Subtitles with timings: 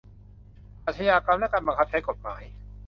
[0.85, 2.41] อาชญากรรมและการบังคับใช้กฎหมาย